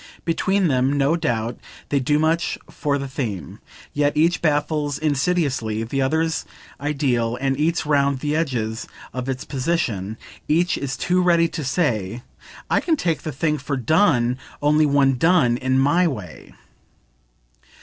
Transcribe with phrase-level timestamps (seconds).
[0.25, 3.59] Between them, no doubt, they do much for the theme;
[3.93, 6.43] yet each baffles insidiously the other's
[6.79, 10.17] ideal and eats round the edges of its position;
[10.47, 12.23] each is too ready to say
[12.67, 16.55] "I can take the thing for 'done' only when done in MY way."